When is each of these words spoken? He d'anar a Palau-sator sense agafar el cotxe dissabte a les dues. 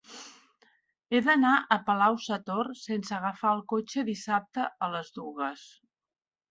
He 1.11 1.19
d'anar 1.27 1.51
a 1.75 1.77
Palau-sator 1.91 2.73
sense 2.87 3.15
agafar 3.19 3.55
el 3.59 3.65
cotxe 3.75 4.09
dissabte 4.13 4.69
a 4.89 4.93
les 4.97 5.19
dues. 5.21 5.73